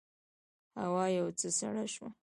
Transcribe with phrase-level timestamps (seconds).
[0.81, 2.09] هوا یو څه سړه شوه.